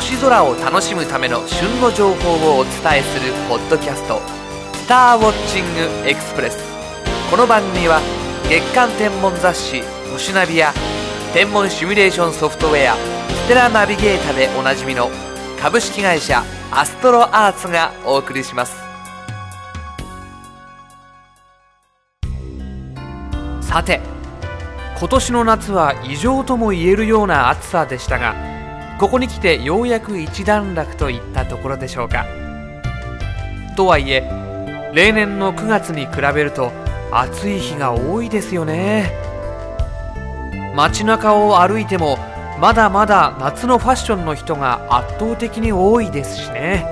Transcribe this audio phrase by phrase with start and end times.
[0.00, 4.18] 星空を楽しむための旬の情報をお伝えするポッドキャスト
[4.72, 6.56] 「スターウォッチングエクスプレス」
[7.30, 8.00] この番組は
[8.48, 10.72] 月間天文雑誌「星ナビ」や
[11.34, 12.94] 天文シミュレーションソフトウェア
[13.44, 15.10] 「ステラナビゲータ」でおなじみの
[15.60, 18.74] 株式会社アストロアーツがお送りします。
[23.60, 24.00] さて
[24.98, 28.34] 今年の夏は異常とも言えるような暑さでしたが
[29.00, 32.26] ここに来てようやく一段落といったところでしょうか。
[33.74, 34.22] とはいえ
[34.92, 36.70] 例年の9月に比べると
[37.10, 39.10] 暑い日が多いですよね。
[40.76, 42.18] 街中を歩いても
[42.60, 46.84] まだまだ夏のファッションの人が圧倒的に多いですしね。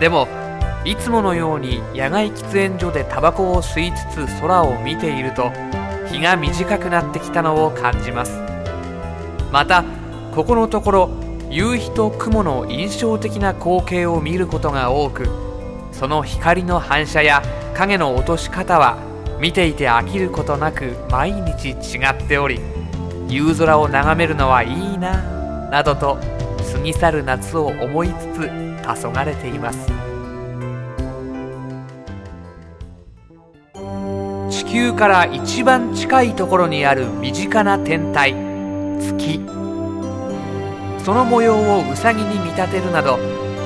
[0.00, 0.26] でも
[0.86, 5.52] いつものように野外喫煙所でタバコを吸いつつ空を見ていると
[6.10, 8.40] 日が短くなってきたのを感じます。
[9.52, 9.84] また
[10.34, 11.10] ここのところ
[11.48, 15.28] 夕日と雲の印象的な光景を見ることが多く
[15.92, 17.40] その光の反射や
[17.74, 18.98] 影の落とし方は
[19.40, 22.58] 見ていて飽きることなく毎日違っており
[23.28, 25.22] 夕空を眺めるのはいいな
[25.70, 26.18] などと
[26.72, 28.48] 過ぎ去る夏を思いつつ
[28.82, 29.88] 黄昏れています。
[34.50, 38.34] 地球から一番近いところにある身近な天体
[39.00, 39.53] 月。
[41.04, 43.18] その模様をウサギに見立てるなど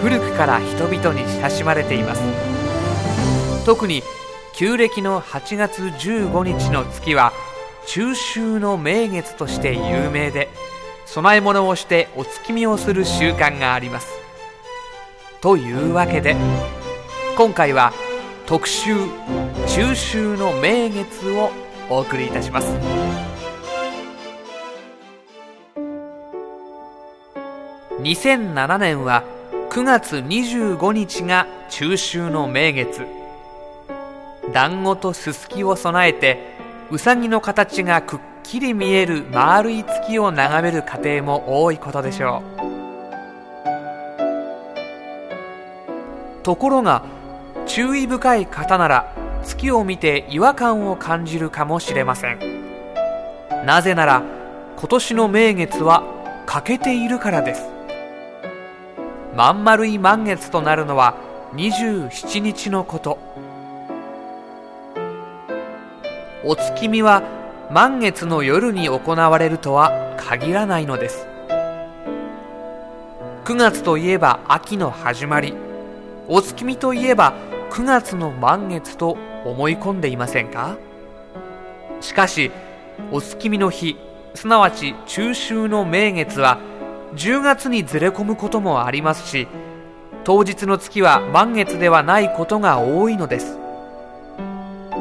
[0.03, 2.23] 古くから人々に親しまれています。
[3.65, 4.03] 特に
[4.55, 7.33] 旧暦の8月15日の月は
[7.87, 10.49] 中秋の名月として有名で
[11.15, 14.09] 供え物をしてお月見をする習慣があります。
[15.41, 16.35] というわけで
[17.37, 17.93] 今回は
[18.47, 18.97] 特集
[19.69, 21.53] 中秋の名月を
[21.89, 23.28] お送りいたします。
[28.01, 29.25] 2007年は
[29.71, 33.05] 9月25日が中秋の名月
[34.53, 36.39] 団子とすすきを備えて
[36.93, 42.59] うさぎの形がくっきり見える丸い月を眺める家庭も多いことでしょう。
[46.45, 47.05] ところが
[47.67, 52.39] 注意深い方なら月を見て違和感を感じるかもしれません。
[53.67, 54.23] なぜなら
[54.77, 56.05] 今年の名月は
[56.47, 57.69] 欠けているからです。
[59.39, 61.17] まん丸い満月となるのは
[61.55, 63.21] 27日のこと。
[66.43, 67.23] お月見は
[67.71, 71.29] 満月の夜に行われるとは限らないのです。
[73.45, 75.55] 9月といえば秋の始まり。
[76.27, 77.33] お月見といえば
[77.71, 80.77] 9月の満月と思い込んでいませんか？
[82.01, 82.51] しかし
[83.13, 83.99] お月見の日
[84.35, 86.59] すなわち中秋の名月は
[87.15, 89.49] 10月にずれ込むこともありますし
[90.25, 93.59] 当日の月は満月ではないことが多いのです。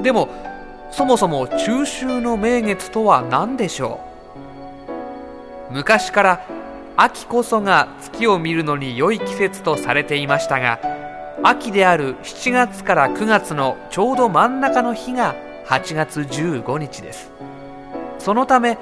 [0.04, 0.30] でも
[0.92, 4.00] そもそも中秋の名月とは何でしょ
[5.70, 5.74] う？
[5.74, 6.46] 昔から
[6.96, 10.80] 秋こそが月を見るのに良い季節とされていましたが
[11.44, 15.36] 秋である7月から9月のちょうど真ん中の日が
[15.68, 17.32] 8月15日です。
[18.18, 18.78] そのため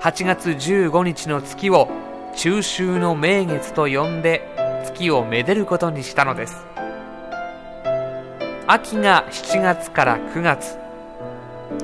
[0.00, 1.88] 8月15日の月を
[2.36, 4.42] 中秋の名月と呼んで
[4.84, 6.66] 月をめでることにしたのです。
[8.66, 10.78] 秋が7月から9月。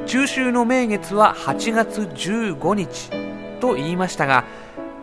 [0.06, 3.10] 中秋の名月は8月15日
[3.60, 4.44] と言いましたが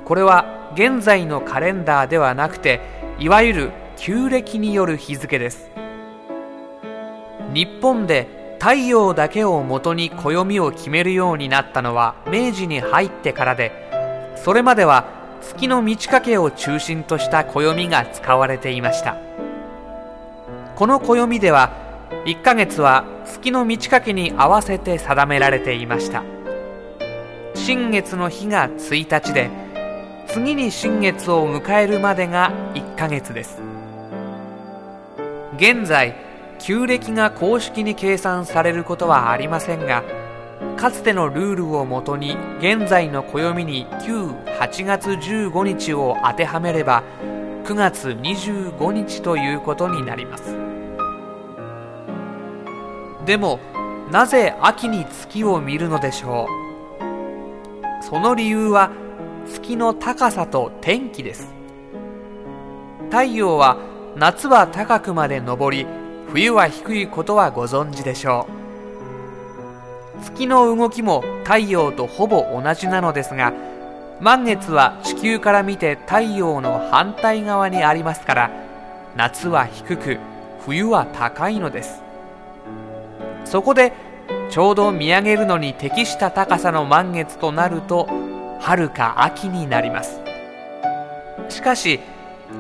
[0.06, 2.82] これは現在のカレンダーではなくて
[3.20, 5.70] いわゆる旧暦による日付です。
[7.54, 13.72] 日本で太陽だけをもとに暦を決めるようになったのは明治に入ってからで
[14.36, 19.18] それまでは月の満ち欠けを中心とした暦が使われていました。
[20.76, 21.72] この暦では
[22.26, 26.24] 1ヶ月は月の満ち欠けに合わせて定められていました。
[27.56, 29.50] 新月の日が1日で
[30.28, 33.62] 次に新月を迎えるまでが1ヶ月です。
[35.58, 36.16] 現在
[36.60, 40.04] 旧暦が公式に計算されることはありませんが
[40.78, 44.28] かつてのルールをもとに現在の暦に旧
[44.60, 47.04] 8月15日を当てはめれば
[47.64, 50.56] 9月25日ということになります。
[53.26, 53.60] でも
[54.12, 56.48] なぜ秋に月を見るのでしょ
[57.02, 58.04] う？
[58.04, 58.92] その理由は
[59.52, 61.54] 月の高さと天気です。
[63.10, 63.78] 太陽は
[64.16, 65.86] 夏は高くまで昇り
[66.30, 68.57] 冬は低いことはご存知でしょう。
[70.22, 73.54] 月の動きも太陽とほぼ同じなのですが
[74.20, 78.52] 満月は地球から見て太陽の反対側にありますから
[79.16, 80.18] 夏は低く
[80.66, 82.02] 冬は高いのです。
[83.46, 83.94] そこで
[84.50, 88.10] ちょうど見上げるのに適した高さの満月となると
[88.60, 90.20] 春か秋になります。
[91.50, 92.00] しかし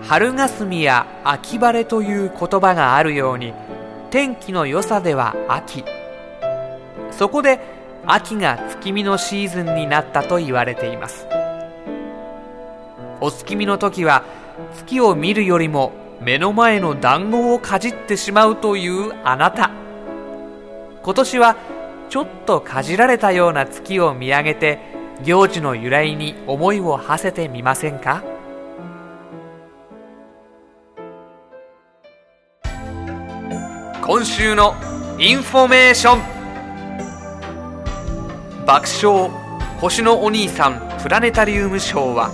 [0.03, 3.53] 春霞や秋晴れという言葉があるように
[4.09, 5.83] 天気の良さでは秋。
[7.17, 7.59] そこで
[8.05, 11.27] 秋が月見のシーズンになったと言われています。
[13.19, 14.23] お月見の時は
[14.75, 15.91] 月を見るよりも
[16.21, 19.71] 目の前の団子をかじってしまうというあなた。
[21.01, 21.55] 今年は
[22.09, 24.79] ちょっとかじられたような月を見上げて
[25.23, 28.23] 行事の由来に思いを馳せてみませんか？
[34.03, 34.75] 今週の
[35.19, 36.36] インフォメーション。
[38.67, 39.31] 爆笑
[39.79, 42.31] 星のお兄さんプラネタリウムショーは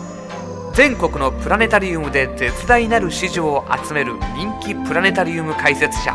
[0.73, 6.11] 全国のプラネタリウムで絶大なる支持を集める人気プラネタリウム解説者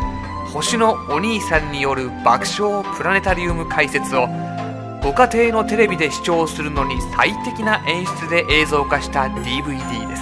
[0.53, 4.27] 星のお兄さんによる爆笑プラネタリウム解説を
[5.05, 10.17] ご家庭のテレビで視聴するのに最適な演出で映像化した DVD で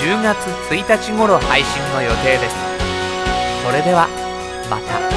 [0.00, 0.36] 10月
[0.70, 2.56] 1日頃配信の予定です
[3.64, 4.08] それでは
[4.70, 5.13] また。